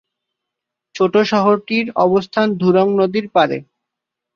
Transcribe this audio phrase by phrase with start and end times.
[0.95, 3.57] ছোট্ট শহরটির অবস্থান ধুরুং নদীর পাড়ে।